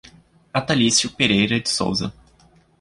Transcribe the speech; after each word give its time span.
Atalicio 0.51 1.11
Pereira 1.11 1.59
de 1.59 1.69
Sousa 1.69 2.11